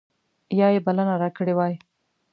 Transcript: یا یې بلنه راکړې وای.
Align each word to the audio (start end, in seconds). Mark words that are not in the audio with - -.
یا 0.59 0.67
یې 0.73 0.79
بلنه 0.85 1.13
راکړې 1.21 1.53
وای. 1.55 1.73